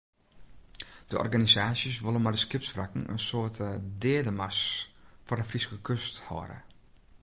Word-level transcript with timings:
De 1.07 1.17
organisaasjes 1.25 1.99
wolle 2.03 2.19
mei 2.21 2.31
de 2.35 2.41
skipswrakken 2.45 3.03
in 3.13 3.19
soart 3.27 3.55
deademars 4.01 4.61
foar 5.25 5.39
de 5.39 5.47
Fryske 5.51 5.77
kust 5.87 6.15
hâlde. 6.27 6.57